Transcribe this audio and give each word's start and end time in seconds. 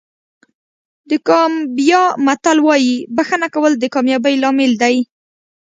د 1.09 1.11
ګامبیا 1.27 2.01
متل 2.25 2.57
وایي 2.67 2.95
بښنه 3.15 3.47
کول 3.53 3.71
د 3.77 3.83
کامیابۍ 3.93 4.35
لامل 4.43 4.71
دی. 4.81 4.95